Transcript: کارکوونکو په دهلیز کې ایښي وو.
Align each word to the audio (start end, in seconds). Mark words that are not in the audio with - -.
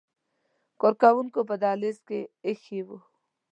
کارکوونکو 0.81 1.39
په 1.49 1.55
دهلیز 1.63 1.97
کې 2.07 2.19
ایښي 2.47 2.79
وو. 2.87 2.97